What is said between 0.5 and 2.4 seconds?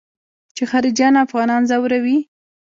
چې خارجيان افغانان ځوروي.